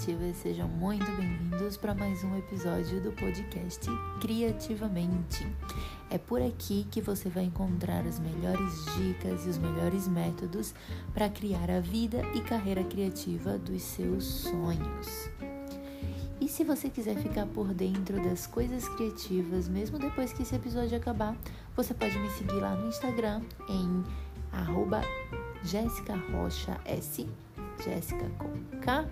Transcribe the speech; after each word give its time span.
criativas, 0.00 0.36
sejam 0.36 0.66
muito 0.66 1.04
bem-vindos 1.12 1.76
para 1.76 1.94
mais 1.94 2.24
um 2.24 2.34
episódio 2.38 3.02
do 3.02 3.12
podcast 3.12 3.86
Criativamente. 4.18 5.46
É 6.08 6.16
por 6.16 6.40
aqui 6.40 6.86
que 6.90 7.02
você 7.02 7.28
vai 7.28 7.44
encontrar 7.44 8.06
as 8.06 8.18
melhores 8.18 8.86
dicas 8.96 9.44
e 9.44 9.50
os 9.50 9.58
melhores 9.58 10.08
métodos 10.08 10.74
para 11.12 11.28
criar 11.28 11.70
a 11.70 11.80
vida 11.80 12.22
e 12.34 12.40
carreira 12.40 12.82
criativa 12.82 13.58
dos 13.58 13.82
seus 13.82 14.24
sonhos. 14.24 15.28
E 16.40 16.48
se 16.48 16.64
você 16.64 16.88
quiser 16.88 17.16
ficar 17.16 17.44
por 17.46 17.74
dentro 17.74 18.22
das 18.22 18.46
coisas 18.46 18.88
criativas, 18.90 19.68
mesmo 19.68 19.98
depois 19.98 20.32
que 20.32 20.42
esse 20.42 20.54
episódio 20.54 20.96
acabar, 20.96 21.36
você 21.76 21.92
pode 21.92 22.18
me 22.18 22.30
seguir 22.30 22.60
lá 22.60 22.74
no 22.74 22.88
Instagram 22.88 23.42
em 23.68 24.02
arroba 24.50 25.02
Jéssica 27.80 28.28
com 28.38 28.78
K, 28.80 29.08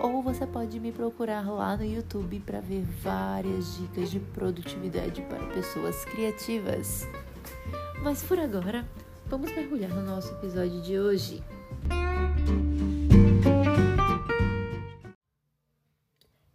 ou 0.00 0.22
você 0.22 0.46
pode 0.46 0.80
me 0.80 0.90
procurar 0.90 1.48
lá 1.48 1.76
no 1.76 1.84
YouTube 1.84 2.40
para 2.40 2.60
ver 2.60 2.82
várias 2.82 3.76
dicas 3.76 4.10
de 4.10 4.18
produtividade 4.18 5.22
para 5.22 5.46
pessoas 5.48 6.04
criativas. 6.04 7.06
Mas 8.02 8.22
por 8.22 8.38
agora, 8.38 8.86
vamos 9.26 9.50
mergulhar 9.52 9.90
no 9.90 10.02
nosso 10.02 10.32
episódio 10.32 10.82
de 10.82 10.98
hoje. 10.98 11.42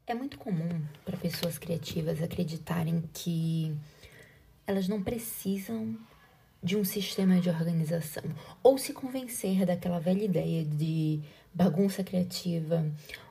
É 0.05 0.13
muito 0.13 0.37
comum 0.37 0.81
para 1.05 1.15
pessoas 1.17 1.57
criativas 1.57 2.21
acreditarem 2.21 3.03
que 3.13 3.75
elas 4.67 4.87
não 4.87 5.01
precisam 5.01 5.95
de 6.61 6.75
um 6.75 6.83
sistema 6.83 7.39
de 7.39 7.49
organização, 7.49 8.23
ou 8.61 8.77
se 8.77 8.93
convencer 8.93 9.65
daquela 9.65 9.99
velha 9.99 10.23
ideia 10.23 10.65
de 10.65 11.21
bagunça 11.53 12.03
criativa, 12.03 12.85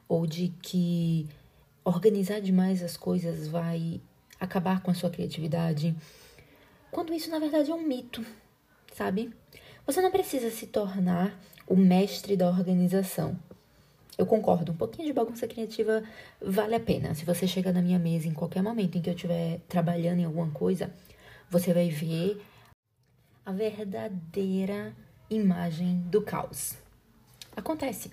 ou 0.08 0.26
de 0.26 0.48
que 0.62 1.28
organizar 1.84 2.40
demais 2.40 2.82
as 2.82 2.96
coisas 2.96 3.46
vai 3.48 4.00
acabar 4.40 4.82
com 4.82 4.90
a 4.90 4.94
sua 4.94 5.10
criatividade, 5.10 5.94
quando 6.90 7.12
isso 7.12 7.30
na 7.30 7.38
verdade 7.38 7.70
é 7.70 7.74
um 7.74 7.86
mito, 7.86 8.24
sabe? 8.94 9.32
Você 9.86 10.00
não 10.00 10.10
precisa 10.10 10.50
se 10.50 10.66
tornar 10.66 11.38
o 11.66 11.76
mestre 11.76 12.36
da 12.36 12.48
organização. 12.48 13.38
Eu 14.16 14.26
concordo, 14.26 14.72
um 14.72 14.76
pouquinho 14.76 15.06
de 15.06 15.12
bagunça 15.12 15.46
criativa 15.46 16.02
vale 16.40 16.74
a 16.74 16.80
pena. 16.80 17.14
Se 17.14 17.24
você 17.24 17.46
chegar 17.46 17.72
na 17.72 17.80
minha 17.80 17.98
mesa 17.98 18.26
em 18.26 18.34
qualquer 18.34 18.62
momento 18.62 18.98
em 18.98 19.00
que 19.00 19.10
eu 19.10 19.14
estiver 19.14 19.60
trabalhando 19.68 20.18
em 20.18 20.24
alguma 20.24 20.50
coisa, 20.50 20.92
você 21.48 21.72
vai 21.72 21.88
ver 21.88 22.40
a 23.48 23.50
verdadeira 23.50 24.94
imagem 25.30 26.02
do 26.10 26.20
caos. 26.20 26.76
Acontece, 27.56 28.10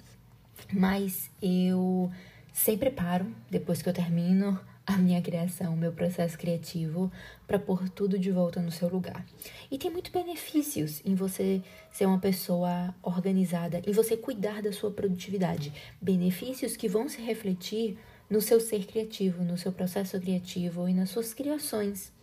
mas 0.72 1.30
eu 1.42 2.10
sempre 2.54 2.90
paro 2.90 3.28
depois 3.52 3.82
que 3.82 3.90
eu 3.90 3.94
termino 3.94 4.58
a 4.88 4.94
minha 4.94 5.22
criação, 5.22 5.74
o 5.74 5.78
meu 5.78 5.92
processo 5.92 6.38
criativo, 6.38 7.12
para 7.46 7.60
pôr 7.60 7.90
tudo 7.90 8.18
de 8.18 8.32
volta 8.32 8.62
no 8.62 8.72
seu 8.72 8.88
lugar. 8.88 9.26
E 9.70 9.78
tem 9.78 9.92
muitos 9.92 10.10
benefícios 10.10 11.02
em 11.04 11.16
você 11.16 11.62
ser 11.92 12.06
uma 12.06 12.20
pessoa 12.20 12.96
organizada, 13.04 13.82
em 13.86 13.92
você 13.92 14.16
cuidar 14.16 14.62
da 14.62 14.72
sua 14.72 14.90
produtividade. 14.90 15.74
Benefícios 16.02 16.78
que 16.78 16.88
vão 16.88 17.10
se 17.10 17.22
refletir 17.22 18.00
no 18.30 18.40
seu 18.40 18.62
ser 18.62 18.86
criativo, 18.86 19.44
no 19.44 19.58
seu 19.58 19.74
processo 19.74 20.18
criativo 20.18 20.88
e 20.88 20.94
nas 20.94 21.10
suas 21.10 21.34
criações. 21.34 22.14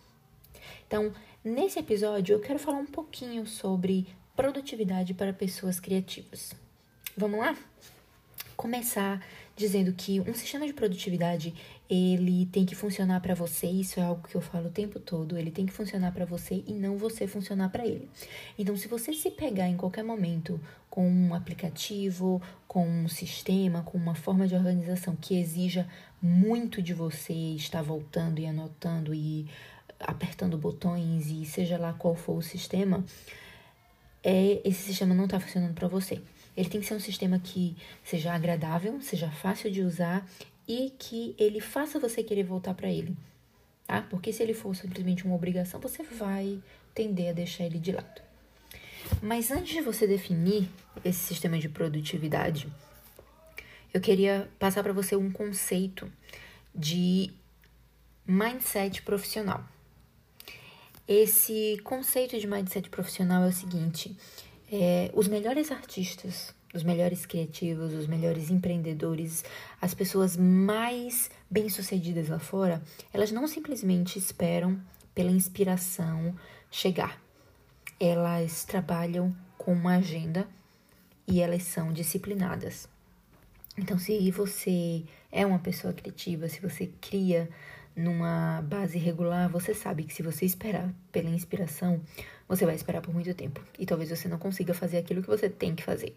Então, 0.86 1.12
Nesse 1.44 1.80
episódio, 1.80 2.34
eu 2.34 2.38
quero 2.38 2.56
falar 2.56 2.78
um 2.78 2.86
pouquinho 2.86 3.44
sobre 3.48 4.06
produtividade 4.36 5.12
para 5.12 5.32
pessoas 5.32 5.80
criativas. 5.80 6.54
Vamos 7.16 7.40
lá? 7.40 7.56
Começar 8.56 9.20
dizendo 9.56 9.92
que 9.92 10.20
um 10.20 10.34
sistema 10.34 10.64
de 10.64 10.72
produtividade 10.72 11.52
ele 11.90 12.46
tem 12.46 12.64
que 12.64 12.76
funcionar 12.76 13.20
para 13.20 13.34
você, 13.34 13.66
isso 13.66 13.98
é 13.98 14.04
algo 14.04 14.26
que 14.28 14.36
eu 14.36 14.40
falo 14.40 14.68
o 14.68 14.70
tempo 14.70 15.00
todo, 15.00 15.36
ele 15.36 15.50
tem 15.50 15.66
que 15.66 15.72
funcionar 15.72 16.12
para 16.12 16.24
você 16.24 16.62
e 16.64 16.72
não 16.72 16.96
você 16.96 17.26
funcionar 17.26 17.70
para 17.70 17.84
ele. 17.84 18.08
Então, 18.56 18.76
se 18.76 18.86
você 18.86 19.12
se 19.12 19.28
pegar 19.28 19.68
em 19.68 19.76
qualquer 19.76 20.04
momento 20.04 20.60
com 20.88 21.08
um 21.08 21.34
aplicativo, 21.34 22.40
com 22.68 22.88
um 22.88 23.08
sistema, 23.08 23.82
com 23.82 23.98
uma 23.98 24.14
forma 24.14 24.46
de 24.46 24.54
organização 24.54 25.16
que 25.16 25.36
exija 25.36 25.88
muito 26.22 26.80
de 26.80 26.94
você, 26.94 27.32
estar 27.32 27.82
voltando 27.82 28.38
e 28.38 28.46
anotando 28.46 29.12
e 29.12 29.48
apertando 30.02 30.58
botões 30.58 31.26
e 31.28 31.44
seja 31.44 31.78
lá 31.78 31.92
qual 31.92 32.14
for 32.14 32.36
o 32.36 32.42
sistema, 32.42 33.04
é, 34.22 34.60
esse 34.64 34.82
sistema 34.82 35.14
não 35.14 35.24
está 35.24 35.40
funcionando 35.40 35.74
para 35.74 35.88
você. 35.88 36.20
Ele 36.56 36.68
tem 36.68 36.80
que 36.80 36.86
ser 36.86 36.94
um 36.94 37.00
sistema 37.00 37.38
que 37.38 37.76
seja 38.04 38.32
agradável, 38.32 39.00
seja 39.00 39.30
fácil 39.30 39.70
de 39.70 39.82
usar 39.82 40.28
e 40.68 40.90
que 40.98 41.34
ele 41.38 41.60
faça 41.60 41.98
você 41.98 42.22
querer 42.22 42.44
voltar 42.44 42.74
para 42.74 42.90
ele. 42.90 43.16
Tá? 43.86 44.02
Porque 44.02 44.32
se 44.32 44.42
ele 44.42 44.54
for 44.54 44.74
simplesmente 44.74 45.24
uma 45.24 45.34
obrigação, 45.34 45.80
você 45.80 46.02
vai 46.02 46.62
tender 46.94 47.30
a 47.30 47.32
deixar 47.32 47.64
ele 47.64 47.78
de 47.78 47.92
lado. 47.92 48.22
Mas 49.20 49.50
antes 49.50 49.72
de 49.72 49.80
você 49.80 50.06
definir 50.06 50.68
esse 51.04 51.18
sistema 51.18 51.58
de 51.58 51.68
produtividade, 51.68 52.68
eu 53.92 54.00
queria 54.00 54.48
passar 54.58 54.82
para 54.82 54.92
você 54.92 55.16
um 55.16 55.30
conceito 55.30 56.10
de 56.74 57.32
mindset 58.26 59.02
profissional. 59.02 59.64
Esse 61.14 61.78
conceito 61.84 62.40
de 62.40 62.46
mindset 62.46 62.88
profissional 62.88 63.44
é 63.44 63.48
o 63.48 63.52
seguinte: 63.52 64.16
é, 64.72 65.10
os 65.12 65.28
melhores 65.28 65.70
artistas, 65.70 66.54
os 66.72 66.82
melhores 66.82 67.26
criativos, 67.26 67.92
os 67.92 68.06
melhores 68.06 68.48
empreendedores, 68.48 69.44
as 69.78 69.92
pessoas 69.92 70.38
mais 70.38 71.30
bem-sucedidas 71.50 72.30
lá 72.30 72.38
fora, 72.38 72.82
elas 73.12 73.30
não 73.30 73.46
simplesmente 73.46 74.18
esperam 74.18 74.80
pela 75.14 75.30
inspiração 75.30 76.34
chegar. 76.70 77.22
Elas 78.00 78.64
trabalham 78.64 79.36
com 79.58 79.74
uma 79.74 79.96
agenda 79.96 80.48
e 81.28 81.42
elas 81.42 81.64
são 81.64 81.92
disciplinadas. 81.92 82.88
Então, 83.76 83.98
se 83.98 84.30
você 84.30 85.04
é 85.30 85.44
uma 85.44 85.58
pessoa 85.58 85.92
criativa, 85.92 86.48
se 86.48 86.58
você 86.60 86.90
cria 87.02 87.50
numa 87.94 88.62
base 88.62 88.98
regular, 88.98 89.48
você 89.48 89.74
sabe 89.74 90.04
que 90.04 90.14
se 90.14 90.22
você 90.22 90.44
esperar 90.44 90.92
pela 91.10 91.28
inspiração, 91.28 92.00
você 92.48 92.64
vai 92.64 92.74
esperar 92.74 93.00
por 93.00 93.12
muito 93.12 93.32
tempo. 93.34 93.60
E 93.78 93.86
talvez 93.86 94.10
você 94.10 94.28
não 94.28 94.38
consiga 94.38 94.74
fazer 94.74 94.98
aquilo 94.98 95.22
que 95.22 95.28
você 95.28 95.48
tem 95.48 95.74
que 95.74 95.82
fazer. 95.82 96.16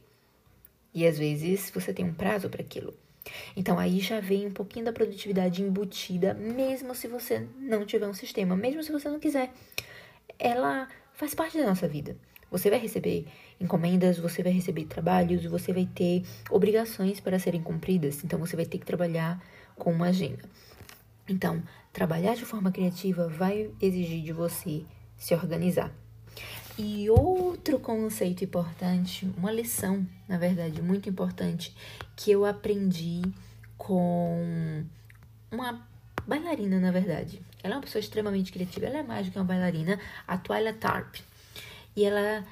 E 0.93 1.05
às 1.05 1.17
vezes 1.17 1.69
você 1.73 1.93
tem 1.93 2.05
um 2.05 2.13
prazo 2.13 2.49
para 2.49 2.61
aquilo. 2.61 2.93
Então 3.55 3.79
aí 3.79 3.99
já 3.99 4.19
vem 4.19 4.47
um 4.47 4.51
pouquinho 4.51 4.85
da 4.85 4.93
produtividade 4.93 5.61
embutida, 5.61 6.33
mesmo 6.33 6.93
se 6.93 7.07
você 7.07 7.47
não 7.59 7.85
tiver 7.85 8.07
um 8.07 8.13
sistema, 8.13 8.55
mesmo 8.55 8.83
se 8.83 8.91
você 8.91 9.09
não 9.09 9.19
quiser. 9.19 9.51
Ela 10.37 10.87
faz 11.13 11.33
parte 11.33 11.57
da 11.57 11.65
nossa 11.65 11.87
vida. 11.87 12.15
Você 12.51 12.69
vai 12.69 12.79
receber 12.79 13.25
encomendas, 13.59 14.17
você 14.17 14.43
vai 14.43 14.51
receber 14.51 14.85
trabalhos, 14.85 15.43
você 15.45 15.73
vai 15.73 15.85
ter 15.85 16.23
obrigações 16.49 17.19
para 17.19 17.39
serem 17.39 17.61
cumpridas. 17.61 18.23
Então 18.23 18.39
você 18.39 18.55
vai 18.55 18.65
ter 18.65 18.77
que 18.77 18.85
trabalhar 18.85 19.41
com 19.75 19.91
uma 19.91 20.07
agenda. 20.07 20.43
Então, 21.27 21.63
trabalhar 21.91 22.35
de 22.35 22.45
forma 22.45 22.71
criativa 22.71 23.27
vai 23.27 23.71
exigir 23.81 24.21
de 24.23 24.31
você 24.31 24.85
se 25.17 25.33
organizar. 25.33 25.91
E 26.77 27.09
outro 27.09 27.79
conceito 27.79 28.43
importante, 28.43 29.31
uma 29.37 29.51
lição, 29.51 30.05
na 30.27 30.37
verdade, 30.37 30.81
muito 30.81 31.09
importante, 31.09 31.73
que 32.15 32.31
eu 32.31 32.45
aprendi 32.45 33.21
com 33.77 34.83
uma 35.49 35.87
bailarina, 36.27 36.79
na 36.79 36.91
verdade. 36.91 37.41
Ela 37.63 37.75
é 37.75 37.77
uma 37.77 37.83
pessoa 37.83 37.99
extremamente 37.99 38.51
criativa, 38.51 38.85
ela 38.85 38.99
é 38.99 39.03
mais 39.03 39.25
do 39.25 39.31
que 39.31 39.39
uma 39.39 39.45
bailarina, 39.45 39.99
a 40.27 40.37
Twyla 40.37 40.73
Tarp. 40.73 41.15
E 41.95 42.03
ela 42.03 42.45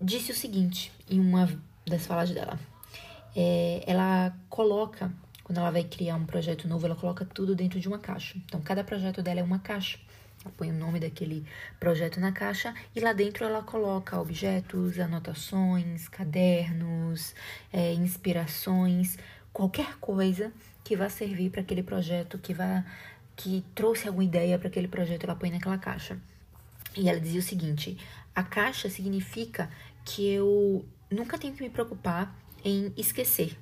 disse 0.00 0.32
o 0.32 0.34
seguinte 0.34 0.90
em 1.08 1.20
uma 1.20 1.46
das 1.86 2.06
falas 2.06 2.30
dela. 2.30 2.58
É, 3.36 3.84
ela 3.86 4.34
coloca 4.48 5.12
quando 5.48 5.58
ela 5.60 5.70
vai 5.70 5.82
criar 5.82 6.14
um 6.14 6.26
projeto 6.26 6.68
novo, 6.68 6.84
ela 6.84 6.94
coloca 6.94 7.24
tudo 7.24 7.56
dentro 7.56 7.80
de 7.80 7.88
uma 7.88 7.98
caixa. 7.98 8.36
Então, 8.44 8.60
cada 8.60 8.84
projeto 8.84 9.22
dela 9.22 9.40
é 9.40 9.42
uma 9.42 9.58
caixa. 9.58 9.98
Ela 10.44 10.52
põe 10.54 10.70
o 10.70 10.74
nome 10.74 11.00
daquele 11.00 11.42
projeto 11.80 12.20
na 12.20 12.32
caixa 12.32 12.74
e 12.94 13.00
lá 13.00 13.14
dentro 13.14 13.46
ela 13.46 13.62
coloca 13.62 14.20
objetos, 14.20 14.98
anotações, 15.00 16.06
cadernos, 16.06 17.34
é, 17.72 17.94
inspirações, 17.94 19.16
qualquer 19.50 19.96
coisa 19.96 20.52
que 20.84 20.94
vá 20.94 21.08
servir 21.08 21.48
para 21.48 21.62
aquele 21.62 21.82
projeto, 21.82 22.36
que 22.36 22.52
vá 22.52 22.84
que 23.34 23.64
trouxe 23.74 24.06
alguma 24.06 24.24
ideia 24.24 24.58
para 24.58 24.68
aquele 24.68 24.86
projeto, 24.86 25.24
ela 25.24 25.34
põe 25.34 25.50
naquela 25.50 25.78
caixa. 25.78 26.18
E 26.94 27.08
ela 27.08 27.18
dizia 27.18 27.40
o 27.40 27.42
seguinte: 27.42 27.96
a 28.34 28.42
caixa 28.42 28.90
significa 28.90 29.70
que 30.04 30.28
eu 30.28 30.84
nunca 31.10 31.38
tenho 31.38 31.54
que 31.54 31.62
me 31.62 31.70
preocupar 31.70 32.36
em 32.62 32.92
esquecer 32.98 33.56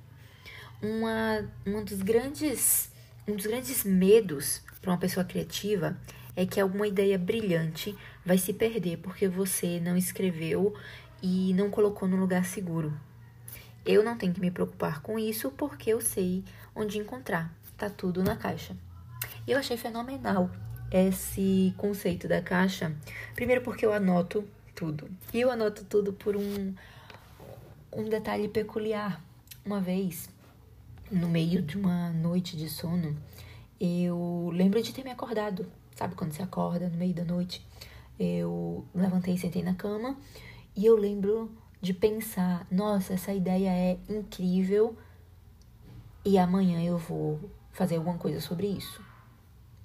uma, 0.82 1.48
um 1.66 1.84
dos 1.84 2.02
grandes 2.02 2.90
um 3.28 3.34
dos 3.34 3.46
grandes 3.46 3.82
medos 3.82 4.62
para 4.80 4.92
uma 4.92 4.98
pessoa 4.98 5.24
criativa 5.24 5.96
é 6.36 6.46
que 6.46 6.60
alguma 6.60 6.86
ideia 6.86 7.18
brilhante 7.18 7.96
vai 8.24 8.38
se 8.38 8.52
perder 8.52 8.98
porque 8.98 9.26
você 9.26 9.80
não 9.80 9.96
escreveu 9.96 10.74
e 11.20 11.52
não 11.54 11.70
colocou 11.70 12.06
no 12.06 12.16
lugar 12.16 12.44
seguro. 12.44 12.92
Eu 13.84 14.04
não 14.04 14.16
tenho 14.16 14.32
que 14.32 14.40
me 14.40 14.50
preocupar 14.50 15.00
com 15.00 15.18
isso 15.18 15.50
porque 15.50 15.90
eu 15.90 16.00
sei 16.00 16.44
onde 16.74 16.98
encontrar. 16.98 17.52
Tá 17.76 17.90
tudo 17.90 18.22
na 18.22 18.36
caixa. 18.36 18.76
E 19.46 19.52
eu 19.52 19.58
achei 19.58 19.76
fenomenal 19.76 20.50
esse 20.90 21.74
conceito 21.76 22.28
da 22.28 22.40
caixa. 22.40 22.94
Primeiro 23.34 23.62
porque 23.62 23.84
eu 23.84 23.92
anoto 23.92 24.44
tudo. 24.74 25.08
E 25.32 25.40
eu 25.40 25.50
anoto 25.50 25.84
tudo 25.84 26.12
por 26.12 26.36
um, 26.36 26.74
um 27.92 28.08
detalhe 28.08 28.48
peculiar. 28.48 29.20
Uma 29.64 29.80
vez, 29.80 30.28
no 31.10 31.28
meio 31.28 31.62
de 31.62 31.76
uma 31.76 32.10
noite 32.10 32.56
de 32.56 32.68
sono, 32.68 33.16
eu 33.80 34.50
lembro 34.52 34.82
de 34.82 34.92
ter 34.92 35.04
me 35.04 35.10
acordado. 35.10 35.66
Sabe 35.94 36.14
quando 36.14 36.32
você 36.32 36.42
acorda 36.42 36.88
no 36.88 36.96
meio 36.96 37.14
da 37.14 37.24
noite? 37.24 37.64
Eu 38.18 38.86
levantei 38.94 39.36
sentei 39.36 39.62
na 39.62 39.74
cama 39.74 40.16
e 40.74 40.84
eu 40.84 40.96
lembro 40.96 41.50
de 41.80 41.92
pensar: 41.92 42.66
nossa, 42.70 43.14
essa 43.14 43.32
ideia 43.32 43.70
é 43.70 43.98
incrível 44.08 44.96
e 46.24 46.38
amanhã 46.38 46.82
eu 46.82 46.98
vou 46.98 47.38
fazer 47.72 47.96
alguma 47.96 48.18
coisa 48.18 48.40
sobre 48.40 48.66
isso. 48.66 49.04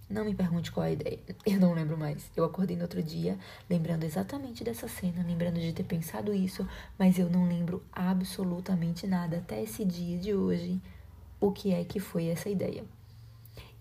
Não 0.09 0.25
me 0.25 0.35
pergunte 0.35 0.71
qual 0.71 0.85
é 0.85 0.89
a 0.89 0.91
ideia, 0.93 1.19
eu 1.45 1.59
não 1.59 1.73
lembro 1.73 1.97
mais. 1.97 2.29
Eu 2.35 2.43
acordei 2.43 2.75
no 2.75 2.83
outro 2.83 3.01
dia 3.01 3.37
lembrando 3.69 4.03
exatamente 4.03 4.63
dessa 4.63 4.87
cena, 4.87 5.23
lembrando 5.25 5.59
de 5.59 5.71
ter 5.71 5.83
pensado 5.83 6.33
isso, 6.33 6.67
mas 6.97 7.17
eu 7.19 7.29
não 7.29 7.47
lembro 7.47 7.83
absolutamente 7.91 9.07
nada 9.07 9.37
até 9.37 9.61
esse 9.61 9.85
dia 9.85 10.17
de 10.17 10.33
hoje 10.33 10.81
o 11.41 11.51
que 11.51 11.73
é 11.73 11.83
que 11.83 11.99
foi 11.99 12.27
essa 12.27 12.49
ideia. 12.49 12.85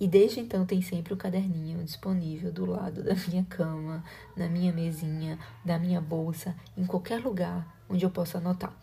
E 0.00 0.08
desde 0.08 0.40
então 0.40 0.64
tem 0.64 0.80
sempre 0.80 1.12
o 1.12 1.16
caderninho 1.16 1.84
disponível 1.84 2.50
do 2.50 2.64
lado 2.64 3.02
da 3.04 3.14
minha 3.28 3.44
cama, 3.44 4.02
na 4.34 4.48
minha 4.48 4.72
mesinha, 4.72 5.38
da 5.62 5.78
minha 5.78 6.00
bolsa, 6.00 6.56
em 6.74 6.86
qualquer 6.86 7.20
lugar 7.20 7.84
onde 7.88 8.04
eu 8.04 8.10
possa 8.10 8.38
anotar. 8.38 8.74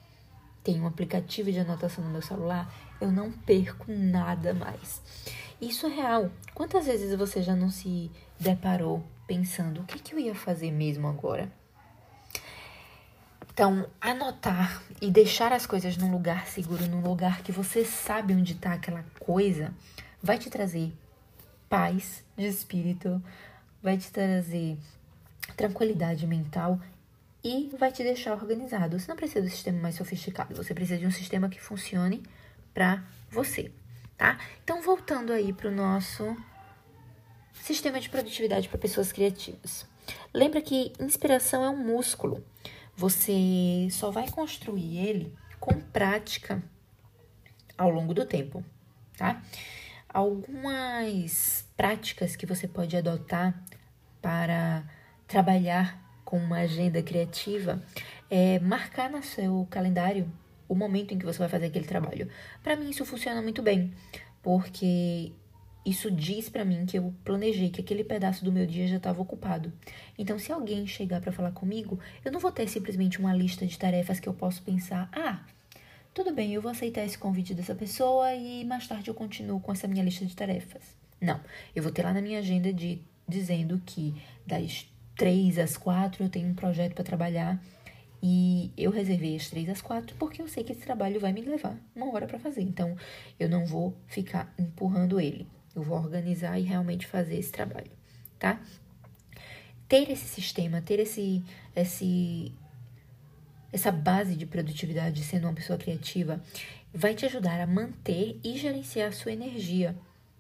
Tem 0.64 0.80
um 0.80 0.86
aplicativo 0.86 1.52
de 1.52 1.60
anotação 1.60 2.04
no 2.04 2.12
meu 2.12 2.22
celular, 2.22 2.72
eu 3.02 3.12
não 3.12 3.32
perco 3.32 3.92
nada 3.92 4.54
mais. 4.54 5.02
Isso 5.60 5.88
é 5.88 5.90
real. 5.90 6.30
Quantas 6.54 6.86
vezes 6.86 7.18
você 7.18 7.42
já 7.42 7.56
não 7.56 7.72
se 7.72 8.12
deparou 8.40 9.04
pensando 9.26 9.82
o 9.82 9.84
que, 9.86 9.98
que 9.98 10.14
eu 10.14 10.20
ia 10.20 10.36
fazer 10.36 10.72
mesmo 10.72 11.08
agora? 11.08 11.52
Então, 13.58 13.90
anotar 14.00 14.84
e 15.02 15.10
deixar 15.10 15.52
as 15.52 15.66
coisas 15.66 15.98
num 15.98 16.12
lugar 16.12 16.46
seguro, 16.46 16.86
num 16.86 17.02
lugar 17.02 17.42
que 17.42 17.52
você 17.52 17.84
sabe 17.84 18.36
onde 18.36 18.54
está 18.54 18.74
aquela 18.74 19.04
coisa, 19.20 19.74
vai 20.22 20.38
te 20.38 20.48
trazer 20.48 20.94
paz 21.68 22.24
de 22.38 22.46
espírito, 22.46 23.20
vai 23.82 23.98
te 23.98 24.12
trazer 24.12 24.78
tranquilidade 25.56 26.28
mental 26.28 26.80
e 27.44 27.76
vai 27.80 27.92
te 27.92 28.04
deixar 28.04 28.34
organizado. 28.34 29.00
Você 29.00 29.08
não 29.08 29.16
precisa 29.16 29.42
de 29.42 29.48
um 29.48 29.52
sistema 29.52 29.80
mais 29.80 29.96
sofisticado, 29.96 30.56
você 30.56 30.76
precisa 30.76 31.00
de 31.00 31.08
um 31.08 31.12
sistema 31.12 31.50
que 31.50 31.60
funcione 31.60 32.22
para 32.76 33.04
você, 33.32 33.72
tá? 34.16 34.38
Então, 34.64 34.84
voltando 34.84 35.34
aí 35.34 35.52
para 35.52 35.70
o 35.70 35.74
nosso 35.74 36.38
sistema 37.54 38.00
de 38.00 38.08
produtividade 38.08 38.70
para 38.70 38.78
pessoas 38.78 39.12
criativas. 39.12 39.84
Lembra 40.32 40.62
que 40.62 40.94
inspiração 41.00 41.64
é 41.64 41.70
um 41.72 41.84
músculo. 41.84 42.46
Você 42.98 43.88
só 43.92 44.10
vai 44.10 44.28
construir 44.28 44.98
ele 44.98 45.34
com 45.60 45.80
prática 45.80 46.64
ao 47.78 47.92
longo 47.92 48.12
do 48.12 48.26
tempo, 48.26 48.66
tá? 49.16 49.40
Algumas 50.10 51.70
práticas 51.78 52.36
que 52.36 52.48
você 52.48 52.68
pode 52.68 52.98
adotar 52.98 53.64
para 54.20 54.84
trabalhar 55.28 56.04
com 56.26 56.40
uma 56.40 56.62
agenda 56.62 57.04
criativa 57.04 57.80
é 58.32 58.58
marcar 58.60 59.12
no 59.12 59.22
seu 59.22 59.68
calendário 59.70 60.28
o 60.68 60.74
momento 60.74 61.14
em 61.14 61.20
que 61.20 61.26
você 61.26 61.38
vai 61.38 61.50
fazer 61.50 61.68
aquele 61.68 61.86
trabalho. 61.86 62.28
Para 62.64 62.76
mim 62.76 62.90
isso 62.90 63.06
funciona 63.06 63.44
muito 63.44 63.62
bem, 63.62 63.94
porque 64.42 65.34
isso 65.90 66.12
diz 66.12 66.50
para 66.50 66.66
mim 66.66 66.86
que 66.86 66.98
eu 66.98 67.14
planejei 67.24 67.70
que 67.70 67.80
aquele 67.80 68.04
pedaço 68.04 68.44
do 68.44 68.52
meu 68.52 68.66
dia 68.66 68.88
já 68.88 68.98
estava 68.98 69.22
ocupado. 69.22 69.72
Então, 70.18 70.38
se 70.38 70.52
alguém 70.52 70.86
chegar 70.86 71.22
para 71.22 71.32
falar 71.32 71.52
comigo, 71.52 71.98
eu 72.26 72.32
não 72.32 72.42
vou 72.42 72.52
ter 72.52 72.68
simplesmente 72.68 73.20
uma 73.20 73.34
lista 73.34 73.66
de 73.66 73.80
tarefas 73.80 74.20
que 74.20 74.28
eu 74.28 74.34
posso 74.34 74.62
pensar: 74.64 75.10
ah, 75.14 75.40
tudo 76.14 76.34
bem, 76.34 76.54
eu 76.54 76.62
vou 76.62 76.72
aceitar 76.72 77.06
esse 77.06 77.18
convite 77.18 77.54
dessa 77.54 77.74
pessoa 77.74 78.34
e 78.34 78.66
mais 78.66 78.86
tarde 78.86 79.10
eu 79.10 79.14
continuo 79.14 79.62
com 79.62 79.72
essa 79.72 79.88
minha 79.88 80.04
lista 80.04 80.26
de 80.26 80.36
tarefas. 80.36 80.82
Não, 81.22 81.40
eu 81.74 81.82
vou 81.82 81.92
ter 81.92 82.04
lá 82.04 82.12
na 82.12 82.22
minha 82.22 82.40
agenda 82.40 82.74
de 82.74 83.02
dizendo 83.26 83.82
que 83.86 84.14
das 84.46 84.92
três 85.16 85.58
às 85.58 85.78
quatro 85.78 86.24
eu 86.24 86.30
tenho 86.30 86.50
um 86.50 86.54
projeto 86.54 86.96
para 86.96 87.04
trabalhar 87.04 87.62
e 88.22 88.72
eu 88.78 88.92
reservei 88.92 89.36
as 89.36 89.50
três 89.50 89.70
às 89.70 89.82
quatro 89.82 90.16
porque 90.18 90.42
eu 90.42 90.48
sei 90.48 90.64
que 90.64 90.74
esse 90.74 90.82
trabalho 90.82 91.20
vai 91.20 91.32
me 91.32 91.42
levar 91.42 91.78
uma 91.96 92.12
hora 92.14 92.28
para 92.28 92.40
fazer. 92.40 92.62
Então, 92.62 92.96
eu 93.40 93.48
não 93.48 93.66
vou 93.66 93.96
ficar 94.08 94.54
empurrando 94.60 95.20
ele. 95.20 95.48
Eu 95.78 95.84
vou 95.84 95.96
organizar 95.96 96.60
e 96.60 96.64
realmente 96.64 97.06
fazer 97.06 97.38
esse 97.38 97.52
trabalho, 97.52 97.92
tá? 98.40 98.60
Ter 99.88 100.10
esse 100.10 100.26
sistema, 100.26 100.82
ter 100.82 101.00
esse, 101.00 101.44
esse, 101.76 102.52
essa 103.72 103.92
base 103.92 104.36
de 104.36 104.48
produtividade 104.48 105.24
sendo 105.24 105.44
uma 105.44 105.54
pessoa 105.54 105.78
criativa, 105.78 106.42
vai 106.92 107.14
te 107.14 107.28
ajudar 107.28 107.62
a 107.62 107.68
manter 107.68 108.40
e 108.44 108.58
gerenciar 108.58 109.10
a 109.10 109.12
sua 109.12 109.32
energia, 109.32 109.96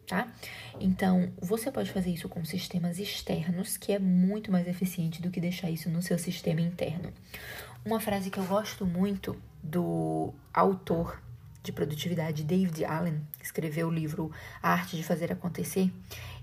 tá? 0.07 0.34
Então, 0.80 1.31
você 1.39 1.72
pode 1.72 1.92
fazer 1.92 2.10
isso 2.10 2.28
com 2.28 2.44
sistemas 2.44 2.98
externos, 2.98 3.78
que 3.78 3.92
é 3.92 4.00
muito 4.00 4.51
mais 4.51 4.68
eficiente 4.68 5.22
do 5.22 5.30
que 5.30 5.39
deixar 5.39 5.69
isso 5.69 5.88
no 5.88 6.01
seu 6.01 6.18
sistema 6.18 6.62
interno. 6.62 7.13
Uma 7.86 8.00
frase 8.00 8.31
que 8.31 8.39
eu 8.39 8.45
gosto 8.45 8.88
muito 8.88 9.39
do 9.62 10.34
autor 10.51 11.22
de 11.67 11.73
produtividade, 11.73 12.43
David 12.43 12.85
Allen, 12.85 13.21
que 13.37 13.45
escreveu 13.45 13.87
o 13.87 13.91
livro 13.91 14.31
A 14.63 14.71
Arte 14.71 14.95
de 14.95 15.03
Fazer 15.03 15.31
Acontecer, 15.31 15.91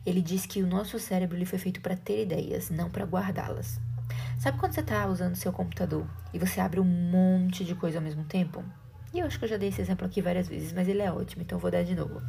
ele 0.05 0.21
diz 0.21 0.45
que 0.47 0.63
o 0.63 0.67
nosso 0.67 0.99
cérebro 0.99 1.37
ele 1.37 1.47
foi 1.47 1.59
feito 1.59 1.81
para 1.81 1.97
ter 1.97 2.23
ideias, 2.23 2.71
não 2.71 2.91
para 2.91 3.05
guardá-las. 3.05 3.81
Sabe 4.39 4.59
quando 4.59 4.75
você 4.75 4.81
está 4.81 5.07
usando 5.07 5.35
seu 5.35 5.51
computador 5.51 6.07
e 6.33 6.39
você 6.39 6.61
abre 6.61 6.79
um 6.79 6.85
monte 6.85 7.65
de 7.65 7.75
coisa 7.75 7.99
ao 7.99 8.05
mesmo 8.05 8.23
tempo? 8.25 8.63
E 9.15 9.21
eu 9.21 9.27
acho 9.27 9.39
que 9.39 9.47
eu 9.47 9.49
já 9.49 9.57
dei 9.57 9.71
esse 9.71 9.81
exemplo 9.81 10.07
aqui 10.07 10.21
várias 10.21 10.47
vezes, 10.47 10.73
mas 10.73 10.89
ele 10.89 11.01
é 11.01 11.11
ótimo, 11.11 11.43
então 11.43 11.57
eu 11.57 11.61
vou 11.61 11.71
dar 11.71 11.85
de 11.85 11.95
novo. 11.95 12.21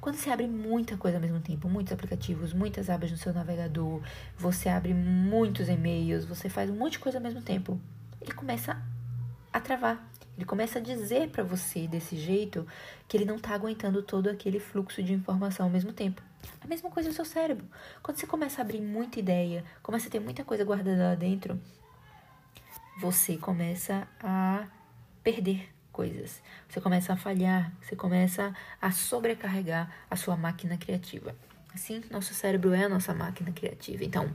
Quando 0.00 0.16
você 0.16 0.30
abre 0.30 0.48
muita 0.48 0.96
coisa 0.96 1.18
ao 1.18 1.20
mesmo 1.20 1.38
tempo, 1.38 1.68
muitos 1.68 1.92
aplicativos, 1.92 2.52
muitas 2.52 2.90
abas 2.90 3.10
no 3.10 3.16
seu 3.16 3.32
navegador, 3.32 4.02
você 4.36 4.68
abre 4.68 4.92
muitos 4.92 5.68
e-mails, 5.68 6.24
você 6.24 6.48
faz 6.48 6.68
um 6.68 6.74
monte 6.74 6.92
de 6.92 6.98
coisa 6.98 7.18
ao 7.18 7.22
mesmo 7.22 7.40
tempo, 7.40 7.80
ele 8.20 8.32
começa 8.32 8.76
a 9.52 9.60
travar. 9.60 10.11
Ele 10.42 10.48
começa 10.48 10.80
a 10.80 10.82
dizer 10.82 11.28
para 11.28 11.44
você 11.44 11.86
desse 11.86 12.16
jeito 12.16 12.66
que 13.06 13.16
ele 13.16 13.24
não 13.24 13.36
está 13.36 13.54
aguentando 13.54 14.02
todo 14.02 14.28
aquele 14.28 14.58
fluxo 14.58 15.00
de 15.00 15.12
informação 15.12 15.66
ao 15.66 15.70
mesmo 15.70 15.92
tempo. 15.92 16.20
A 16.60 16.66
mesma 16.66 16.90
coisa 16.90 17.08
no 17.08 17.14
seu 17.14 17.24
cérebro. 17.24 17.64
Quando 18.02 18.16
você 18.16 18.26
começa 18.26 18.60
a 18.60 18.64
abrir 18.64 18.80
muita 18.80 19.20
ideia, 19.20 19.64
começa 19.84 20.08
a 20.08 20.10
ter 20.10 20.18
muita 20.18 20.42
coisa 20.42 20.64
guardada 20.64 21.10
lá 21.10 21.14
dentro, 21.14 21.60
você 23.00 23.36
começa 23.36 24.08
a 24.20 24.66
perder 25.22 25.72
coisas. 25.92 26.42
Você 26.68 26.80
começa 26.80 27.12
a 27.12 27.16
falhar, 27.16 27.72
você 27.80 27.94
começa 27.94 28.52
a 28.80 28.90
sobrecarregar 28.90 29.94
a 30.10 30.16
sua 30.16 30.36
máquina 30.36 30.76
criativa. 30.76 31.36
Assim, 31.72 32.02
nosso 32.10 32.34
cérebro 32.34 32.74
é 32.74 32.86
a 32.86 32.88
nossa 32.88 33.14
máquina 33.14 33.52
criativa. 33.52 34.02
Então, 34.02 34.28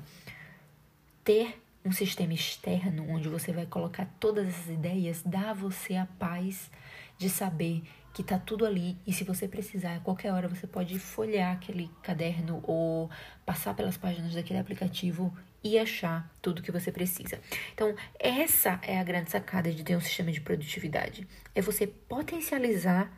ter 1.25 1.61
um 1.85 1.91
sistema 1.91 2.33
externo 2.33 3.09
onde 3.09 3.29
você 3.29 3.51
vai 3.51 3.65
colocar 3.65 4.05
todas 4.19 4.47
essas 4.47 4.69
ideias 4.69 5.21
dá 5.25 5.51
a 5.51 5.53
você 5.53 5.95
a 5.95 6.05
paz 6.05 6.69
de 7.17 7.29
saber 7.29 7.83
que 8.17 8.23
tá 8.23 8.39
tudo 8.39 8.65
ali 8.65 8.97
e 9.05 9.13
se 9.13 9.23
você 9.23 9.47
precisar, 9.47 9.95
a 9.95 9.99
qualquer 9.99 10.33
hora 10.33 10.47
você 10.47 10.65
pode 10.65 10.97
folhear 10.97 11.53
aquele 11.53 11.87
caderno 12.01 12.61
ou 12.63 13.11
passar 13.45 13.75
pelas 13.75 13.95
páginas 13.95 14.33
daquele 14.33 14.59
aplicativo 14.59 15.31
e 15.63 15.77
achar 15.77 16.27
tudo 16.41 16.63
que 16.63 16.71
você 16.71 16.91
precisa. 16.91 17.39
Então, 17.73 17.95
essa 18.19 18.79
é 18.81 18.99
a 18.99 19.03
grande 19.03 19.29
sacada 19.29 19.71
de 19.71 19.83
ter 19.83 19.95
um 19.95 20.01
sistema 20.01 20.31
de 20.31 20.41
produtividade. 20.41 21.27
É 21.53 21.61
você 21.61 21.85
potencializar 21.85 23.11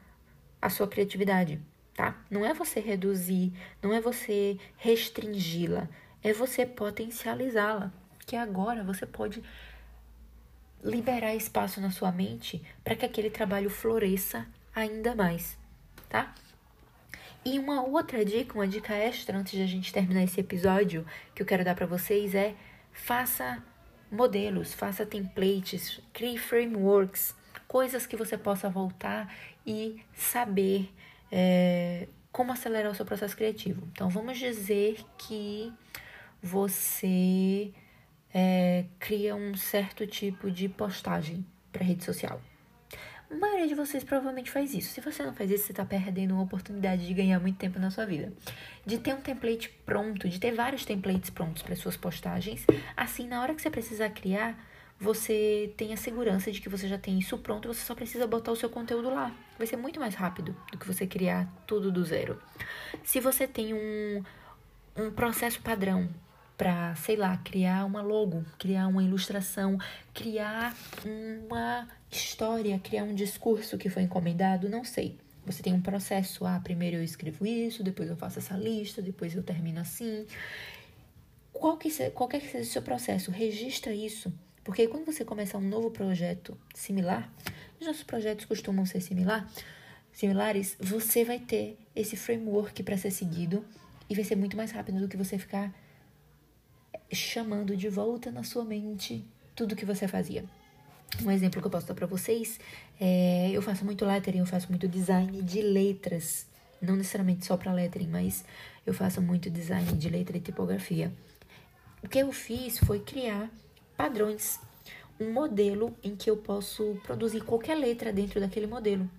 a 0.61 0.69
sua 0.69 0.87
criatividade, 0.87 1.61
tá? 1.93 2.21
Não 2.29 2.45
é 2.45 2.53
você 2.53 2.81
reduzir, 2.81 3.53
não 3.81 3.93
é 3.93 4.01
você 4.01 4.57
restringi-la, 4.75 5.87
é 6.21 6.33
você 6.33 6.65
potencializá-la 6.65 7.93
que 8.29 8.35
agora 8.35 8.83
você 8.83 9.07
pode 9.07 9.41
liberar 10.83 11.33
espaço 11.33 11.81
na 11.81 11.89
sua 11.89 12.11
mente 12.11 12.63
para 12.83 12.95
que 12.95 13.03
aquele 13.03 13.31
trabalho 13.31 13.71
floresça 13.71 14.45
ainda 14.73 15.15
mais, 15.15 15.57
tá? 16.07 16.35
E 17.43 17.57
uma 17.57 17.81
outra 17.81 18.23
dica, 18.23 18.53
uma 18.53 18.67
dica 18.67 18.93
extra 18.93 19.35
antes 19.35 19.53
de 19.53 19.63
a 19.63 19.65
gente 19.65 19.91
terminar 19.91 20.21
esse 20.21 20.39
episódio 20.39 21.03
que 21.33 21.41
eu 21.41 21.45
quero 21.45 21.65
dar 21.65 21.73
para 21.73 21.87
vocês 21.87 22.35
é 22.35 22.53
faça 22.93 23.63
modelos, 24.11 24.75
faça 24.75 25.07
templates, 25.07 25.99
crie 26.13 26.37
frameworks, 26.37 27.33
coisas 27.67 28.05
que 28.05 28.15
você 28.15 28.37
possa 28.37 28.69
voltar 28.69 29.33
e 29.65 30.05
saber 30.13 30.93
é, 31.31 32.07
como 32.31 32.51
acelerar 32.51 32.91
o 32.91 32.95
seu 32.95 33.07
processo 33.07 33.35
criativo. 33.35 33.87
Então 33.91 34.07
vamos 34.07 34.37
dizer 34.37 35.03
que 35.17 35.73
você 36.43 37.73
é, 38.33 38.85
cria 38.99 39.35
um 39.35 39.55
certo 39.55 40.05
tipo 40.05 40.51
de 40.51 40.69
postagem 40.69 41.45
para 41.71 41.83
rede 41.83 42.03
social. 42.03 42.41
A 43.31 43.35
maioria 43.35 43.67
de 43.67 43.75
vocês 43.75 44.03
provavelmente 44.03 44.49
faz 44.49 44.73
isso. 44.73 44.91
Se 44.91 45.01
você 45.01 45.21
não 45.23 45.33
faz 45.35 45.51
isso, 45.51 45.65
você 45.65 45.71
está 45.71 45.85
perdendo 45.85 46.33
uma 46.33 46.41
oportunidade 46.41 47.05
de 47.05 47.13
ganhar 47.13 47.39
muito 47.39 47.57
tempo 47.57 47.77
na 47.77 47.91
sua 47.91 48.03
vida. 48.03 48.33
De 48.83 48.97
ter 48.97 49.13
um 49.13 49.21
template 49.21 49.69
pronto, 49.85 50.27
de 50.27 50.39
ter 50.39 50.51
vários 50.51 50.83
templates 50.83 51.29
prontos 51.29 51.61
para 51.61 51.75
suas 51.75 51.95
postagens. 51.95 52.65
Assim, 52.97 53.27
na 53.27 53.41
hora 53.41 53.53
que 53.53 53.61
você 53.61 53.69
precisar 53.69 54.09
criar, 54.09 54.57
você 54.99 55.71
tem 55.77 55.93
a 55.93 55.97
segurança 55.97 56.51
de 56.51 56.59
que 56.59 56.67
você 56.67 56.87
já 56.87 56.97
tem 56.97 57.19
isso 57.19 57.37
pronto, 57.37 57.67
você 57.67 57.81
só 57.85 57.93
precisa 57.93 58.25
botar 58.25 58.51
o 58.51 58.55
seu 58.55 58.69
conteúdo 58.69 59.11
lá. 59.11 59.31
Vai 59.59 59.67
ser 59.67 59.77
muito 59.77 59.99
mais 59.99 60.15
rápido 60.15 60.55
do 60.71 60.77
que 60.79 60.87
você 60.87 61.05
criar 61.05 61.47
tudo 61.67 61.91
do 61.91 62.03
zero. 62.03 62.41
Se 63.03 63.19
você 63.19 63.47
tem 63.47 63.75
um, 63.75 64.23
um 64.97 65.11
processo 65.11 65.61
padrão 65.61 66.09
para, 66.59 66.93
sei 66.95 67.15
lá, 67.15 67.37
criar 67.37 67.85
uma 67.85 68.01
logo, 68.01 68.43
criar 68.57 68.87
uma 68.87 69.01
ilustração, 69.01 69.77
criar 70.13 70.75
uma 71.05 71.87
história, 72.11 72.77
criar 72.79 73.05
um 73.05 73.15
discurso 73.15 73.77
que 73.77 73.89
foi 73.89 74.03
encomendado, 74.03 74.67
não 74.67 74.83
sei. 74.83 75.17
Você 75.45 75.63
tem 75.63 75.71
um 75.71 75.81
processo, 75.81 76.45
ah, 76.45 76.59
primeiro 76.61 76.97
eu 76.97 77.03
escrevo 77.03 77.47
isso, 77.47 77.81
depois 77.81 78.09
eu 78.09 78.17
faço 78.17 78.39
essa 78.39 78.57
lista, 78.57 79.01
depois 79.01 79.33
eu 79.33 79.41
termino 79.41 79.79
assim. 79.79 80.25
Qual 81.53 81.77
que 81.77 81.89
seja, 81.89 82.11
qualquer 82.11 82.41
que 82.41 82.51
seja 82.51 82.69
o 82.69 82.73
seu 82.73 82.81
processo, 82.81 83.31
registra 83.31 83.93
isso, 83.93 84.29
porque 84.61 84.85
quando 84.89 85.05
você 85.05 85.23
começar 85.23 85.59
um 85.59 85.67
novo 85.69 85.89
projeto 85.89 86.57
similar, 86.75 87.31
os 87.79 87.87
nossos 87.87 88.03
projetos 88.03 88.43
costumam 88.43 88.85
ser 88.85 88.99
similar, 88.99 89.49
similares, 90.11 90.75
você 90.77 91.23
vai 91.23 91.39
ter 91.39 91.77
esse 91.95 92.17
framework 92.17 92.83
para 92.83 92.97
ser 92.97 93.11
seguido 93.11 93.63
e 94.09 94.13
vai 94.13 94.25
ser 94.25 94.35
muito 94.35 94.57
mais 94.57 94.71
rápido 94.71 94.99
do 94.99 95.07
que 95.07 95.15
você 95.15 95.37
ficar 95.37 95.73
chamando 97.11 97.75
de 97.75 97.89
volta 97.89 98.31
na 98.31 98.43
sua 98.43 98.63
mente 98.63 99.25
tudo 99.55 99.75
que 99.75 99.85
você 99.85 100.07
fazia. 100.07 100.45
Um 101.23 101.31
exemplo 101.31 101.59
que 101.59 101.67
eu 101.67 101.71
posso 101.71 101.87
dar 101.87 101.95
para 101.95 102.05
vocês 102.05 102.59
é 102.99 103.49
eu 103.51 103.61
faço 103.61 103.83
muito 103.83 104.05
lettering, 104.05 104.39
eu 104.39 104.45
faço 104.45 104.69
muito 104.69 104.87
design 104.87 105.41
de 105.41 105.61
letras, 105.61 106.47
não 106.81 106.95
necessariamente 106.95 107.45
só 107.45 107.57
para 107.57 107.73
lettering, 107.73 108.07
mas 108.07 108.45
eu 108.85 108.93
faço 108.93 109.21
muito 109.21 109.49
design 109.49 109.91
de 109.93 110.09
letra 110.09 110.37
e 110.37 110.39
tipografia. 110.39 111.11
O 112.03 112.07
que 112.07 112.19
eu 112.19 112.31
fiz 112.31 112.77
foi 112.79 112.99
criar 112.99 113.49
padrões, 113.97 114.59
um 115.19 115.33
modelo 115.33 115.93
em 116.03 116.15
que 116.15 116.29
eu 116.29 116.37
posso 116.37 116.97
produzir 117.03 117.41
qualquer 117.41 117.75
letra 117.75 118.13
dentro 118.13 118.39
daquele 118.39 118.67
modelo. 118.67 119.09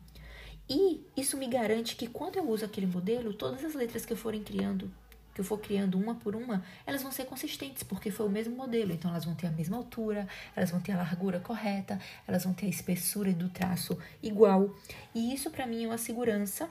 E 0.68 1.04
isso 1.16 1.36
me 1.36 1.48
garante 1.48 1.96
que 1.96 2.06
quando 2.06 2.36
eu 2.36 2.48
uso 2.48 2.64
aquele 2.64 2.86
modelo, 2.86 3.34
todas 3.34 3.64
as 3.64 3.74
letras 3.74 4.06
que 4.06 4.12
eu 4.12 4.16
forem 4.16 4.42
criando 4.42 4.90
que 5.34 5.40
eu 5.40 5.44
for 5.44 5.58
criando 5.58 5.98
uma 5.98 6.14
por 6.14 6.34
uma, 6.34 6.62
elas 6.86 7.02
vão 7.02 7.12
ser 7.12 7.24
consistentes, 7.24 7.82
porque 7.82 8.10
foi 8.10 8.26
o 8.26 8.30
mesmo 8.30 8.56
modelo. 8.56 8.92
Então, 8.92 9.10
elas 9.10 9.24
vão 9.24 9.34
ter 9.34 9.46
a 9.46 9.50
mesma 9.50 9.76
altura, 9.76 10.26
elas 10.54 10.70
vão 10.70 10.80
ter 10.80 10.92
a 10.92 10.96
largura 10.96 11.40
correta, 11.40 11.98
elas 12.26 12.44
vão 12.44 12.52
ter 12.52 12.66
a 12.66 12.68
espessura 12.70 13.32
do 13.32 13.48
traço 13.48 13.98
igual. 14.22 14.74
E 15.14 15.32
isso, 15.34 15.50
para 15.50 15.66
mim, 15.66 15.84
é 15.84 15.86
uma 15.86 15.98
segurança 15.98 16.68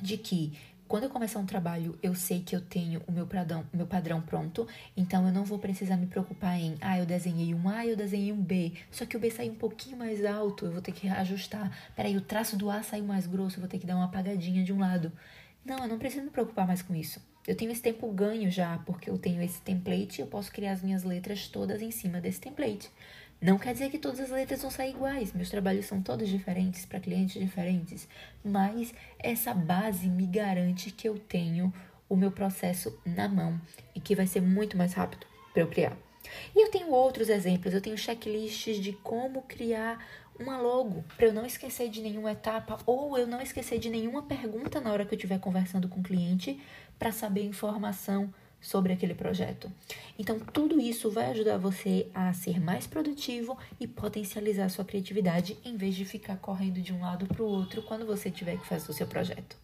de 0.00 0.16
que 0.16 0.56
quando 0.86 1.04
eu 1.04 1.10
começar 1.10 1.38
um 1.38 1.46
trabalho, 1.46 1.98
eu 2.02 2.14
sei 2.14 2.40
que 2.40 2.54
eu 2.54 2.60
tenho 2.60 3.02
o 3.06 3.12
meu 3.12 3.26
padrão, 3.26 3.64
meu 3.72 3.86
padrão 3.86 4.20
pronto, 4.20 4.68
então 4.94 5.26
eu 5.26 5.32
não 5.32 5.42
vou 5.42 5.58
precisar 5.58 5.96
me 5.96 6.06
preocupar 6.06 6.60
em, 6.60 6.76
ah, 6.80 6.98
eu 6.98 7.06
desenhei 7.06 7.54
um 7.54 7.68
A, 7.68 7.86
eu 7.86 7.96
desenhei 7.96 8.30
um 8.32 8.40
B, 8.40 8.72
só 8.90 9.06
que 9.06 9.16
o 9.16 9.20
B 9.20 9.30
saiu 9.30 9.52
um 9.52 9.56
pouquinho 9.56 9.96
mais 9.96 10.24
alto, 10.24 10.66
eu 10.66 10.72
vou 10.72 10.82
ter 10.82 10.92
que 10.92 11.08
ajustar. 11.08 11.74
Peraí, 11.96 12.16
o 12.16 12.20
traço 12.20 12.56
do 12.56 12.70
A 12.70 12.82
saiu 12.82 13.04
mais 13.04 13.26
grosso, 13.26 13.56
eu 13.56 13.60
vou 13.60 13.68
ter 13.68 13.78
que 13.78 13.86
dar 13.86 13.96
uma 13.96 14.04
apagadinha 14.04 14.62
de 14.62 14.72
um 14.74 14.78
lado. 14.78 15.10
Não, 15.64 15.78
eu 15.78 15.88
não 15.88 15.98
preciso 15.98 16.22
me 16.22 16.30
preocupar 16.30 16.66
mais 16.66 16.82
com 16.82 16.94
isso. 16.94 17.18
Eu 17.46 17.54
tenho 17.54 17.70
esse 17.70 17.82
tempo 17.82 18.10
ganho 18.10 18.50
já, 18.50 18.78
porque 18.86 19.10
eu 19.10 19.18
tenho 19.18 19.42
esse 19.42 19.60
template 19.60 20.18
e 20.18 20.22
eu 20.22 20.26
posso 20.26 20.50
criar 20.50 20.72
as 20.72 20.82
minhas 20.82 21.04
letras 21.04 21.46
todas 21.46 21.82
em 21.82 21.90
cima 21.90 22.20
desse 22.20 22.40
template. 22.40 22.90
Não 23.40 23.58
quer 23.58 23.74
dizer 23.74 23.90
que 23.90 23.98
todas 23.98 24.20
as 24.20 24.30
letras 24.30 24.62
vão 24.62 24.70
sair 24.70 24.90
iguais, 24.90 25.34
meus 25.34 25.50
trabalhos 25.50 25.84
são 25.84 26.00
todos 26.00 26.28
diferentes 26.28 26.86
para 26.86 27.00
clientes 27.00 27.38
diferentes, 27.38 28.08
mas 28.42 28.94
essa 29.18 29.52
base 29.52 30.08
me 30.08 30.26
garante 30.26 30.90
que 30.90 31.06
eu 31.06 31.18
tenho 31.18 31.70
o 32.08 32.16
meu 32.16 32.30
processo 32.30 32.98
na 33.04 33.28
mão 33.28 33.60
e 33.94 34.00
que 34.00 34.14
vai 34.14 34.26
ser 34.26 34.40
muito 34.40 34.78
mais 34.78 34.94
rápido 34.94 35.26
para 35.52 35.62
eu 35.62 35.68
criar. 35.68 35.94
E 36.56 36.64
eu 36.64 36.70
tenho 36.70 36.90
outros 36.90 37.28
exemplos, 37.28 37.74
eu 37.74 37.82
tenho 37.82 37.98
checklists 37.98 38.78
de 38.78 38.94
como 38.94 39.42
criar 39.42 40.02
uma 40.38 40.58
logo, 40.58 41.04
para 41.16 41.26
eu 41.26 41.32
não 41.32 41.46
esquecer 41.46 41.88
de 41.88 42.00
nenhuma 42.00 42.32
etapa 42.32 42.78
ou 42.86 43.16
eu 43.16 43.26
não 43.26 43.40
esquecer 43.40 43.78
de 43.78 43.88
nenhuma 43.88 44.22
pergunta 44.22 44.80
na 44.80 44.92
hora 44.92 45.04
que 45.04 45.14
eu 45.14 45.16
estiver 45.16 45.38
conversando 45.38 45.88
com 45.88 46.00
o 46.00 46.02
cliente 46.02 46.60
para 46.98 47.12
saber 47.12 47.44
informação 47.44 48.32
sobre 48.60 48.92
aquele 48.92 49.14
projeto. 49.14 49.70
Então, 50.18 50.38
tudo 50.40 50.80
isso 50.80 51.10
vai 51.10 51.26
ajudar 51.26 51.58
você 51.58 52.08
a 52.14 52.32
ser 52.32 52.58
mais 52.58 52.86
produtivo 52.86 53.58
e 53.78 53.86
potencializar 53.86 54.70
sua 54.70 54.84
criatividade 54.84 55.58
em 55.64 55.76
vez 55.76 55.94
de 55.94 56.04
ficar 56.04 56.36
correndo 56.38 56.80
de 56.80 56.92
um 56.92 57.00
lado 57.02 57.26
para 57.26 57.42
o 57.42 57.46
outro 57.46 57.82
quando 57.82 58.06
você 58.06 58.30
tiver 58.30 58.56
que 58.56 58.66
fazer 58.66 58.90
o 58.90 58.94
seu 58.94 59.06
projeto. 59.06 59.56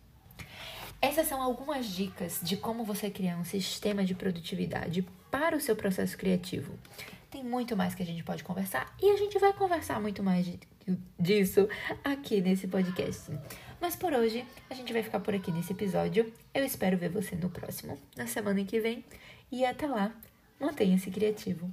Essas 1.01 1.27
são 1.27 1.41
algumas 1.41 1.87
dicas 1.87 2.41
de 2.43 2.59
como 2.59 2.85
você 2.85 3.09
criar 3.09 3.39
um 3.39 3.45
sistema 3.45 4.05
de 4.05 4.15
produtividade 4.15 5.03
para 5.31 5.57
o 5.57 5.61
seu 5.61 5.75
processo 5.75 6.17
criativo. 6.19 6.75
Tem 7.31 7.43
muito 7.43 7.75
mais 7.75 7.95
que 7.95 8.03
a 8.03 8.07
gente 8.07 8.23
pode 8.23 8.45
conversar 8.45 8.95
e 9.01 9.11
a 9.11 9.17
gente 9.17 9.39
vai 9.39 9.55
conversar 9.55 9.99
muito 9.99 10.23
mais 10.23 10.47
disso 11.19 11.69
aqui 12.05 12.43
nesse 12.43 12.67
podcast. 12.67 13.31
Mas 13.81 13.97
por 13.97 14.13
hoje, 14.13 14.45
a 14.69 14.75
gente 14.75 14.93
vai 14.93 15.03
ficar 15.03 15.21
por 15.21 15.35
aqui 15.35 15.51
nesse 15.51 15.73
episódio. 15.73 16.31
Eu 16.53 16.65
espero 16.65 16.99
ver 16.99 17.09
você 17.09 17.35
no 17.35 17.49
próximo, 17.49 17.99
na 18.15 18.27
semana 18.27 18.63
que 18.63 18.79
vem. 18.79 19.03
E 19.51 19.65
até 19.65 19.87
lá, 19.87 20.15
mantenha-se 20.61 21.11
criativo. 21.11 21.73